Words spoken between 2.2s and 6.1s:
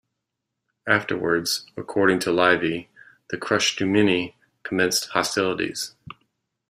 to Livy, the Crustumini commenced hostilities.